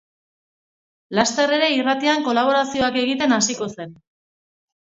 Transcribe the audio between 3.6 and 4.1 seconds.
zen.